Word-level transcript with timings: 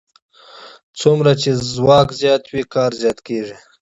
څومره 0.99 1.31
چې 1.41 1.49
ځواک 1.73 2.07
زیات 2.19 2.43
وي 2.51 2.63
کار 2.73 2.91
زیات 3.01 3.19
کېږي. 3.27 3.55